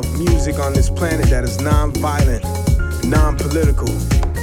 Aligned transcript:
of 0.00 0.18
music 0.18 0.58
on 0.58 0.72
this 0.72 0.88
planet 0.88 1.26
that 1.26 1.44
is 1.44 1.60
non 1.60 1.92
violent, 1.92 2.42
non 3.04 3.36
political. 3.36 3.88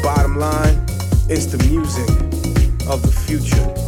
Bottom 0.03 0.37
line, 0.37 0.85
it's 1.29 1.47
the 1.47 1.57
music 1.67 2.09
of 2.87 3.01
the 3.01 3.11
future. 3.11 3.86